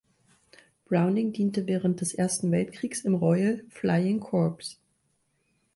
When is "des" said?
2.01-2.15